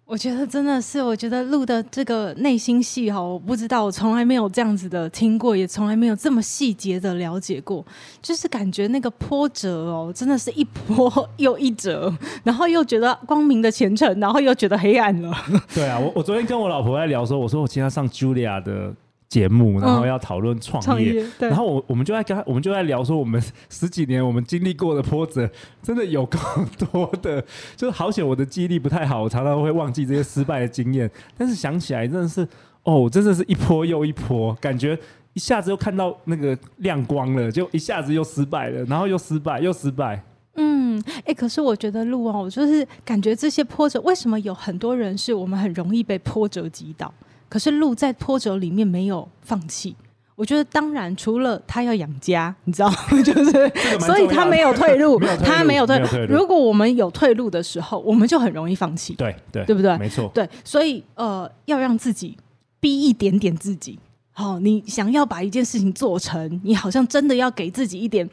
[0.05, 7.83] 我觉得真的是，我觉得录的这个内心戏哈，我不知道，我从来没有这样子的听过，也从来没有这么细节的了解过，
[8.21, 12.13] 就是感觉那个波折哦，真的是一波又一折，
[12.43, 15.33] 然后又觉得光明的前程，然后又觉得黑暗了。
[15.73, 18.93] 对啊，我我昨天跟我老婆在聊说，我说我今天上 Julia 的。
[19.33, 25.49] 节目，然后要讨论创业，嗯、然后我我们就在跟他，我们就在聊说，我们 十几年我们经历过的波折，
[25.81, 26.37] 真的有够
[26.77, 27.43] 多的，
[27.75, 32.47] 就是好险我的记忆力不太好，我常常会忘记这些失败的经验，但是想起来真的是，
[32.83, 34.95] 哦，真的是一波又一波，感觉
[35.33, 40.23] 一下子又看到那个亮光了，就一下子又失败了，然后又失败又失败。
[40.57, 47.11] 嗯，哎、欸，可是我觉得路啊，我就是感觉这些波折，为什么有很多人是我们很容易被波折击倒？
[47.53, 49.95] 可是路在波折里面没有放弃，
[50.35, 52.91] 我觉得当然除了他要养家，你知道，
[53.23, 56.33] 就是所以他没有退路，他没有退路。
[56.33, 59.95] 如果我们有退路的时候，我们就很容易放弃，对对，对不对？
[59.99, 62.35] 没错，对，所以呃，要让自己
[62.79, 63.99] 逼一点点自己。
[64.31, 68.27] 好，你想要把一件事情做成，你好像真的要给自己一点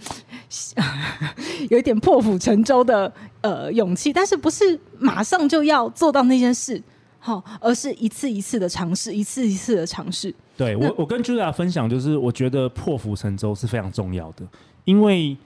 [1.68, 6.83] 有一点破釜沉舟的呃勇气，但是不是马上就要做到那件事。
[7.22, 10.35] 好，而是一次一次的尝试，一次一次的尝试。
[10.56, 14.44] 对我，我跟 Julia 分享，就是我觉得破釜沉舟是非常重要的，
[14.87, 15.37] 因为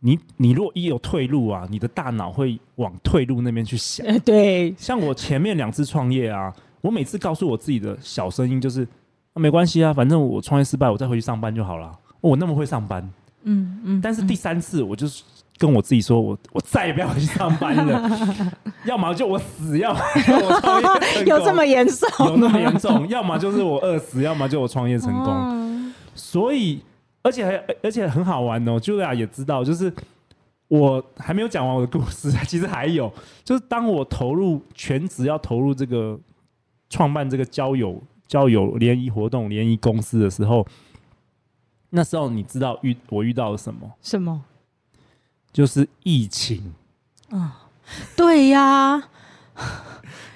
[0.00, 4.06] 你，你若一有退路啊，你的大脑会往退路那边去想。
[4.20, 8.86] 对，像我前面两次创业啊，我每次告诉我自己的小声音就是，
[9.32, 11.90] 啊，没关系啊，反正我创业失败，我再回去上班就好了。
[12.20, 13.02] 我那么会上班，
[13.44, 15.22] 嗯嗯，但是第三次我就是。
[15.62, 18.10] 跟我自己说，我我再也不要回去上班了，
[18.84, 22.26] 要么就我死，要么 就我创业有这么严重？
[22.26, 23.06] 有那么严重？
[23.06, 25.26] 要么就是我饿死，要么就我创业成功。
[25.32, 26.82] 哦、所以，
[27.22, 29.92] 而且还而且很好玩哦，Julia 也知道，就是
[30.66, 33.12] 我还没有讲完我的故事，其实还有，
[33.44, 36.18] 就是当我投入全职要投入这个
[36.90, 40.66] 创办这个交友交友联谊活动联谊公司的时候，
[41.90, 43.88] 那时候你知道遇我遇到了什么？
[44.02, 44.42] 什么？
[45.52, 46.72] 就是疫情
[47.30, 47.68] 啊，
[48.16, 49.02] 对呀，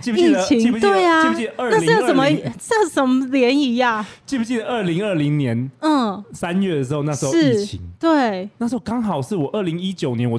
[0.01, 0.47] 记不记得？
[0.47, 0.91] 记不记得？
[0.91, 1.53] 对呀，记不记得？
[1.59, 2.25] 那是什么？
[2.59, 4.07] 这什么联谊呀？
[4.27, 5.71] 记不记得二零二零年？
[5.81, 10.39] 嗯，三月的时候，那时候疫情，对，那时候刚好是我二零一九年我。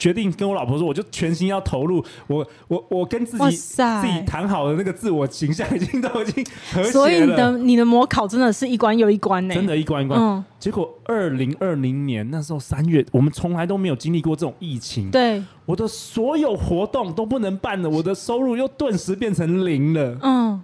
[0.00, 2.02] 决定跟我老婆说，我就全心要投入。
[2.26, 6.90] 我我我跟自己塞自己谈好的那个自我形象，已经都已经和谐了。
[6.90, 10.18] 所以你的你的模考真的是一关又一关呢，真的，一关一关。
[10.18, 15.10] 嗯、结果二零二零年那时候三月，我们从来都没有经历过这种疫情。
[15.10, 20.18] 对，我的所有活动都不能办了，我的收入又顿时变成零了。
[20.22, 20.62] 嗯。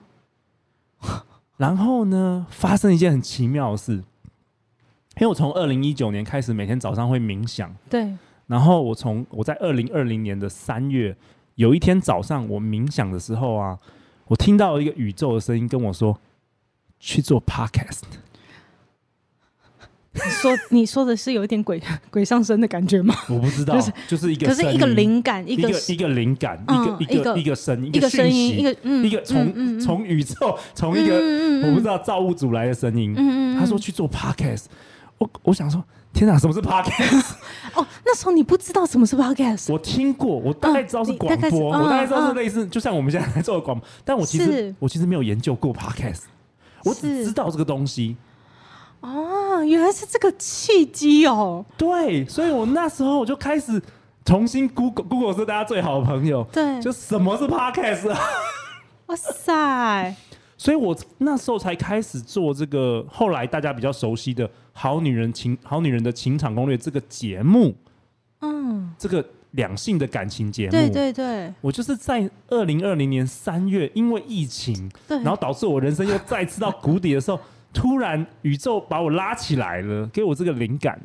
[1.58, 4.02] 然后呢，发生一件很奇妙的事，因
[5.20, 7.74] 为我从二零一九年开始，每天早上会冥想。
[7.90, 8.14] 对。
[8.46, 11.16] 然后我从我在二零二零年的三月
[11.56, 13.78] 有一天早上，我冥想的时候啊，
[14.26, 16.18] 我听到一个宇宙的声音跟我说
[17.00, 18.02] ：“去做 podcast。
[20.14, 23.14] ”你说你说的是有一点鬼鬼上身的感觉吗？
[23.28, 28.72] 我不知道，就是就是一个，可是一个灵感，一个一个灵感，一个一个一个声音，一个声音，一个
[29.06, 31.16] 一个从从宇宙从一个
[31.66, 33.14] 我不知道造物主来的声音。
[33.58, 34.66] 他说去做 podcast，
[35.18, 35.84] 我我想说。
[36.16, 37.34] 天哪，什么是 podcast？
[37.76, 39.70] 哦，那时候你不知道什么是 podcast。
[39.70, 43.86] 我听过，我大概知道是广播，我大概知道是类似，就像我们现在在做的广播。
[44.02, 46.22] 但我其实我其实没有研究过 podcast，
[46.84, 48.16] 我只知道这个东西。
[49.00, 51.62] 哦，原来是这个契机哦。
[51.76, 53.80] 对，所以我那时候我就开始
[54.24, 56.42] 重新 Google Google 是大家最好的朋友。
[56.50, 58.18] 对，就什么是 podcast 啊？
[59.06, 60.16] 哇塞！
[60.56, 64.50] 所以我那时候才开始做这个，后来大家比较熟悉的。
[64.72, 67.74] 好女人情，好女人的情场攻略这个节目，
[68.40, 77.40] 嗯，这个两性的感情节目，对对对，我就是在二零二零年三月，因为疫情，对，然后导致我人生又再次到谷底的时候，
[77.72, 81.00] 突然宇宙把我拉起来了，给我这个灵感。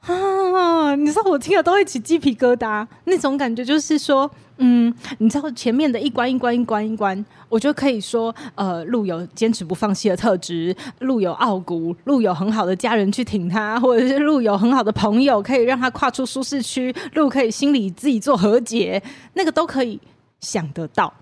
[0.00, 19.02] 啊，你知道我听了都会起鸡皮疙瘩，那种感觉就是说，嗯，你知道前面的一关一关一关一关，我就可以说，呃，路有坚持不放弃的特质，路有傲骨，路有很好的家人去挺他，或者是路有很好的朋友可以让他跨出舒适区，路可以心里自己做和解，
[19.34, 20.00] 那个都可以
[20.40, 21.12] 想得到。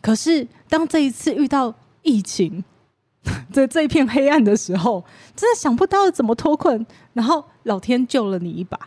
[0.00, 2.64] 可是当这一次遇到疫情，
[3.52, 8.78] 在这一片黑暗的时候，真的想不到怎么脱困，然后老天救了你一把，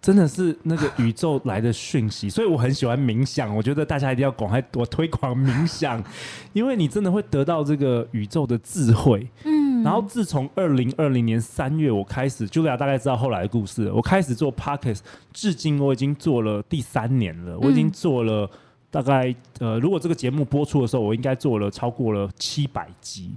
[0.00, 3.54] 真的是那个宇宙来的讯息，所以我很喜欢冥想。
[3.54, 6.02] 我觉得大家一定要广开多推广冥想，
[6.52, 9.28] 因为你真的会得到这个宇宙的智慧。
[9.44, 15.00] 嗯，然后自从二零二零年三月我开始，Julia 大概知道后来的故事，我开始做 Podcast，
[15.32, 18.44] 至今我已经做了第三年了，我已经做了。
[18.44, 18.58] 嗯
[18.90, 23.34] 大概呃，如果这个节目播出的时候，我应该做了超过了七百集，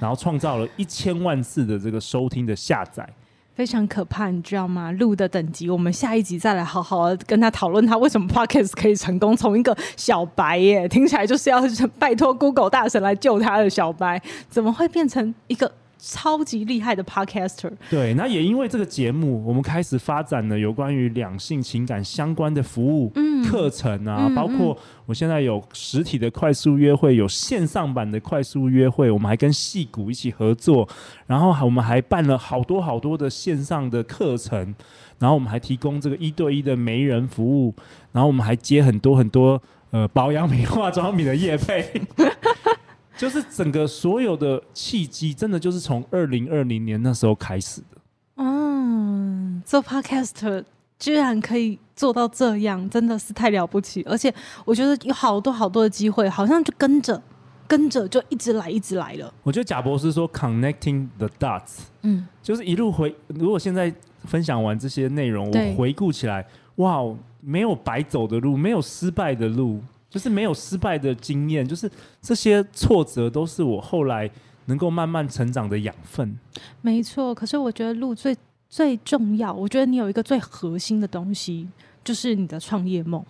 [0.00, 3.08] 然后创造了一千万次的这个收听的下载，
[3.54, 4.92] 非常可怕，你知道吗？
[4.92, 11.60] 路的等级，我们下一集再来好好跟他讨论他为什么 Podcast 可以成功，从一个小白耶，听起来就是要
[11.98, 15.72] 拜托 Google 大神来救他的小白，怎么会变成一个？
[16.04, 30.88] 超级厉害的 podcaster，对，那也因为这个节目，我们开始发展了有关于两性情感相关的服务、嗯、课程啊，嗯、包括我现在有实体的快速约会，有线上版的快速约会，我们还跟戏骨一起合作，
[31.28, 34.74] 然后我们还办了好多好多的线上的课程，
[35.20, 37.72] 然后我们还提供这个一对一的媒人服务，
[38.10, 39.62] 然后我们还接很多很多
[39.92, 42.02] 呃保养品、化妆品的业配。
[43.22, 47.96] 就是整个所有的契机，真的就是从二零二零年那时候开始的。
[48.34, 50.64] 嗯，做 Podcast
[50.98, 54.02] 居然可以做到这样，真的是太了不起。
[54.08, 57.22] 而且我觉得有好多好多的机会，好像就跟着
[57.68, 59.32] 跟着就一直来，一直来了。
[59.44, 63.14] 我觉得贾博士说 “connecting the dots”，嗯，就是一路回。
[63.28, 66.44] 如果现在分享完这些内容，我回顾起来，
[66.76, 67.00] 哇，
[67.40, 69.80] 没有白走的路，没有失败的路。
[70.12, 74.30] 就是没有失败的经验，就是这些挫折都是我后来
[74.66, 76.38] 能够慢慢成长的养分。
[76.82, 78.36] 没错，可是我觉得路最
[78.68, 81.66] 最重要，我觉得你有一个最核心的东西，
[82.04, 83.24] 就是你的创业梦。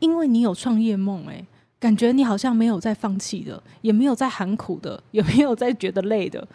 [0.00, 1.42] 因为你有创业梦，哎，
[1.78, 6.46] 感觉你好像没有在放弃的，也没有在喊苦的， 也没有在觉得累的。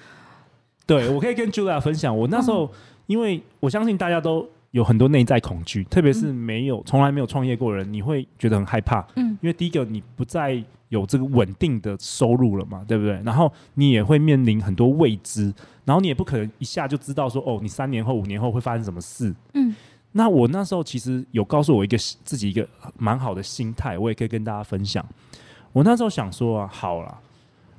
[0.85, 2.69] 对，我可以跟 Julia 分享，我那时候，嗯、
[3.07, 4.47] 因为我相信大家都。
[4.75, 9.07] 有很多内在恐惧，特别是没有从来没有创业过的人，你会觉得很害怕。
[9.15, 13.13] 嗯，因为第一个你不再有这个稳定的收入了嘛，对不对？
[13.23, 15.45] 然后你也会面临很多未知，
[15.85, 19.33] 然后你也不可能一下就知道说哦，你三年后、五年后会发生什么事。
[19.53, 19.73] 嗯，
[20.11, 25.05] 那我那时候其实有告诉我一个自己一个蛮好的心态，我也可以跟大家分享。
[25.71, 27.17] 我那时候想说啊，好了，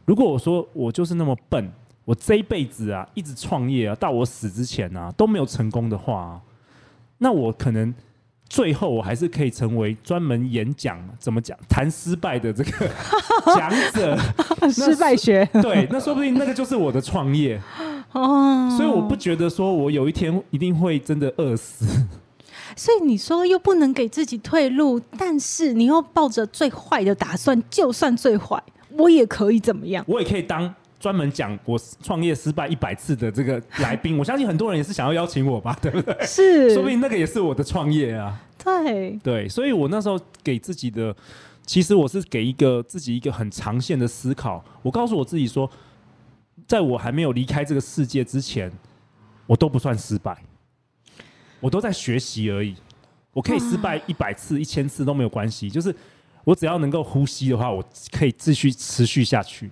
[0.06, 1.70] 如果我说我就是那么笨，
[2.06, 6.40] 我这一辈子啊一直创业啊，到我死之前啊都没有成功的话啊。
[7.18, 7.94] 那我可能
[8.48, 12.90] 最后我还是可以成为专门演讲怎么讲谈失败的这个
[13.56, 14.16] 讲者，
[14.70, 17.60] 失败学对，那说不定那个就是我的创业
[18.12, 18.72] 哦。
[18.76, 21.84] 所以我不觉得说我有一天一定会真的饿死。
[22.76, 28.62] 所以你说又不能给自己退路，但是你又抱着最坏的打算，就算最坏，
[28.98, 30.04] 我也可以怎么样？
[30.06, 30.74] 我也可以当。
[30.98, 36.16] 专门讲我创业失败一百次的这个来宾， 我相信很多人也是想要邀请我吧， 对不对？
[36.26, 38.42] 是，说不定那个也是我的创业啊。
[38.64, 41.14] 对对，所以我那时候给自己的，
[41.64, 44.64] 其实我是给一个自己一个很长线的思考。
[44.82, 45.70] 我告诉我自己说，
[46.66, 48.72] 在我还没有离开这个世界之前，
[49.46, 50.36] 我都不算失败，
[51.60, 52.74] 我都在学习而已。
[53.32, 55.94] 我可以失败一百次、一千次都没有关系，就是
[56.42, 59.70] 我只要能够呼吸的话，我可以继续持续下去。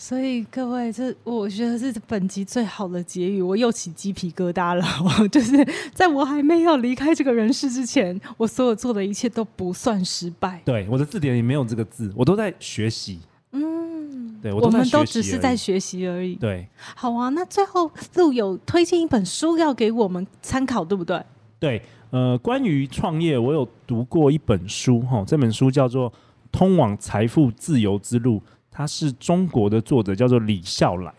[0.00, 3.42] 所以各位，这我觉得是本集最好的结语。
[3.42, 4.84] 我又起鸡皮疙瘩了。
[5.04, 5.56] 我 就是
[5.92, 10.62] 在我还没有离开这个人世之前，我所有做的一切都不算失败。
[10.64, 13.18] 对，我的字典里没有这个字，我都在学习。
[13.50, 16.36] 嗯，对，我，我们都只是在学习而已。
[16.36, 17.28] 对，好啊。
[17.30, 21.20] 那最后路有推荐一本书要给我们参考，对不对？
[21.58, 26.08] 对，呃，关于创业，我有读过一本书哈，这本书叫做
[26.52, 28.36] 《通往财富自由之路》。
[28.78, 31.12] 他是中国的作者，叫做李笑来，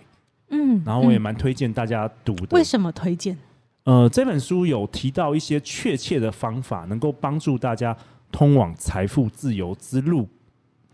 [0.48, 2.48] 嗯，然后我也蛮推荐大家读的。
[2.52, 3.38] 为什么推荐？
[3.84, 7.94] 呃，这本书有提到一些确切的方法，能够帮助大家
[8.32, 10.26] 通往财富自由之路。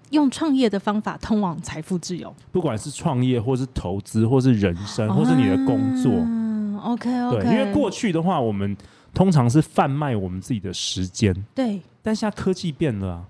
[0.10, 6.12] 用创业的方法通往财富自由，不管是创业，或是投资，或是人生，或是你的工作。
[6.12, 7.44] 嗯，OK OK。
[7.44, 8.76] 对，因为过去的话，我们
[9.14, 11.32] 通常是贩卖我们自己的时间。
[11.54, 13.26] 对，但现在科技变了啊。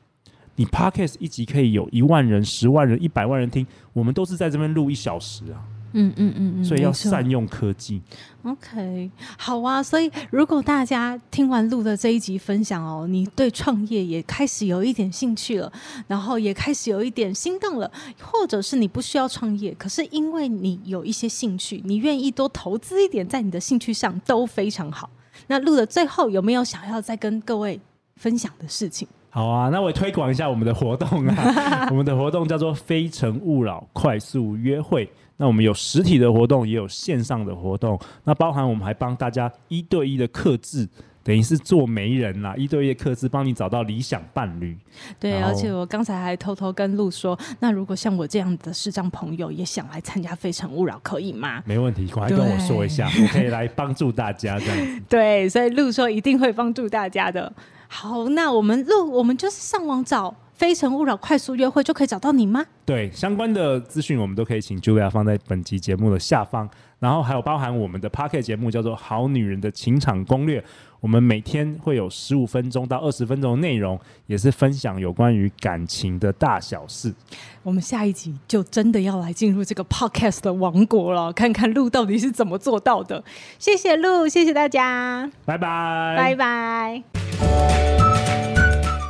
[0.56, 5.60] 你 Podcast 一集可以有一万人、十万人、一百万人听，我们都是在这边录一小时啊。
[5.98, 8.02] 嗯嗯嗯嗯，所以要善用科技。
[8.44, 9.82] OK，好啊。
[9.82, 15.72] 所以如果大家听完录的这一集分享哦，你对创业也开始有一点兴趣了，
[16.08, 17.90] 然后也开始有一点心动了，
[18.22, 25.10] 或者是你不需要创业，可是因为你有一些兴趣，你愿意多投资一点在你的兴趣上，都非常好。
[25.48, 27.80] 那录的最后有没有想要再跟各位
[28.18, 29.08] 分享的事情？
[29.36, 31.88] 好啊，那我也推广一下我们的活动啊。
[31.92, 35.10] 我们的活动叫做“非诚勿扰”快速约会。
[35.36, 38.00] 那我们有实体的活动，也有线上的活动。
[38.24, 40.88] 那包含我们还帮大家一对一的克制，
[41.22, 44.74] 等于是做媒人啦，一对一的客制帮你找到理想伴侣。
[45.20, 51.62] 对，而且我刚才还偷偷跟陆说，那如果像我这样的视障朋友也想来参加“非诚勿扰”，可以吗？
[51.66, 55.02] 没问题，快跟我说一下，我可以来帮助大家这样子。
[55.10, 57.52] 对，所以陆说一定会帮助大家的。
[57.88, 62.66] 好，那我们录，我们就是上网找“非诚勿扰”快速约会，就可以找到你吗？
[62.86, 66.70] 对，相关的资讯我们都可以请 Julia 放在本集节目的下方，
[67.00, 70.60] 然后还有包含我们的 Podcast 节目叫做《好女人的情场攻略》，
[71.06, 77.14] 我们每天会有十五分钟到二十分钟的内容，也是分享有关于感情的大小事。
[77.62, 83.24] 我们下一集就真的要来进入这个 Podcast 的王国了，看看鹿到底是怎么做到的。
[83.60, 88.05] 谢谢鹿，谢谢大家，拜拜，拜拜。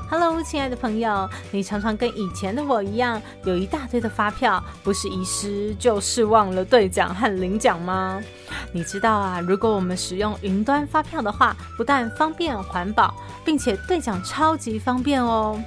[0.08, 8.22] Hello，亲爱的朋友，你常常跟以前的我一样，有一大堆的发票，不是遗失就是忘了兑奖和领奖吗？
[8.72, 15.60] 你知道啊，如果我们使用云端发票的话，不但方便环保，并且兑奖超级方便哦。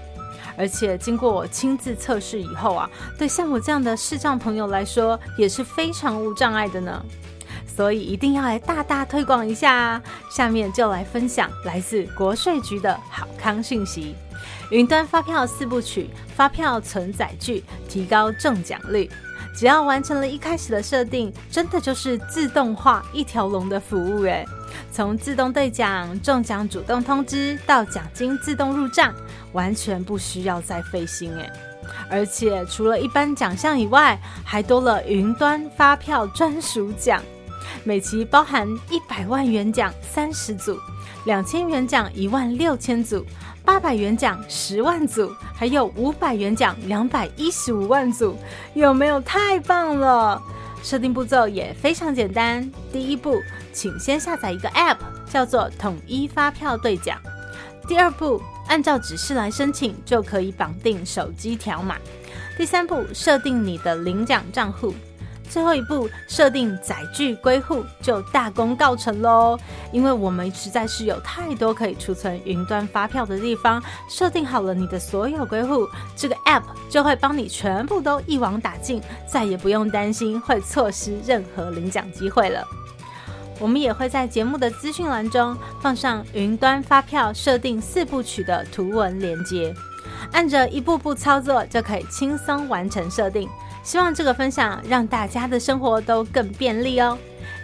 [0.57, 7.05] 而且经过我亲自测试以后啊，对像我这样的视障朋友来说，也是非常无障碍的呢。
[7.67, 10.03] 所以一定要来大大推广一下啊！
[10.33, 14.17] 下面就来分享来自国税局的好康讯息：
[14.71, 19.11] 云端发票四部曲，发票存载具，提高中奖率。
[19.55, 24.47] 只要完成了一开始的设定，真的就是自动化一条龙的服务诶。
[24.93, 29.13] 从自动兑奖、中奖主动通知到奖金自动入账，
[29.53, 31.51] 完全不需要再费心诶。
[32.09, 37.21] 而且除了一般奖项以外，还多了云端发票专属奖。
[37.83, 40.79] 每期包含一百万元奖三十组，
[41.25, 43.25] 两千元奖一万六千组，
[43.69, 48.35] 八百元奖十万组，还有五百元奖两百一十五万组，
[48.73, 50.43] 有没有太棒了？
[50.83, 52.67] 设定步骤也非常简单。
[52.91, 53.39] 第一步，
[53.71, 54.97] 请先下载一个 App，
[55.31, 57.21] 叫做统一发票兑奖。
[57.87, 61.97] 第二步，按照指示来申请，就可以绑定手机条码。
[62.57, 64.95] 第三步，设定你的领奖账户。
[65.51, 69.59] 最后一步，设定载具归户就大功告成喽。
[69.93, 82.63] 因为我们实在是有太多可以储存云端发票的地方，设定好了你的所有归户，这个 App 就会帮你全部都一网打尽，再也不用担心会错失任何领奖机会了。
[83.61, 89.75] 我们也会在节目的资讯栏中放上云端发票设定四部曲的图文连接，
[90.33, 93.49] 按着一步步操作就可以轻松完成设定。
[93.89, 97.17] 希望这个分享让大家的生活都更便利哦。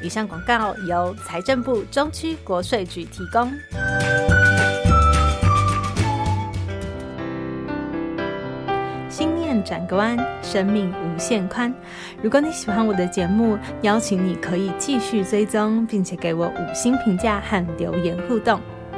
[0.02, 3.52] 以上广告由财政部中区国税局提供。
[9.10, 11.70] 心念转个弯，生命无限宽。
[12.22, 18.58] 如果你喜欢我的节目，邀请你可以继续追踪，并且给我五星评价和留言互动。